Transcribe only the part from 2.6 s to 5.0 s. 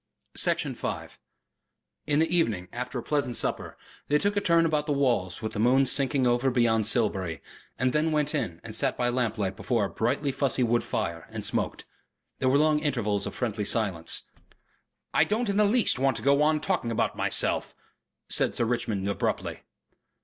after a pleasant supper, they took a turn about the